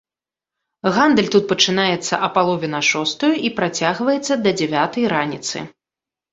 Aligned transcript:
Гандаль 0.95 1.29
тут 1.35 1.45
пачынаецца 1.51 2.15
а 2.29 2.31
палове 2.39 2.67
на 2.77 2.81
шостую 2.91 3.31
і 3.51 3.55
працягваецца 3.61 4.33
да 4.47 4.57
дзявятай 4.59 5.03
раніцы. 5.17 5.57